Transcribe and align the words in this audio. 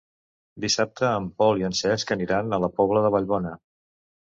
Dissabte 0.63 1.09
en 1.17 1.27
Pol 1.43 1.61
i 1.61 1.67
en 1.69 1.77
Cesc 1.81 2.15
aniran 2.17 2.51
a 2.51 2.61
la 2.65 2.73
Pobla 2.81 3.07
de 3.07 3.15
Vallbona. 3.19 3.57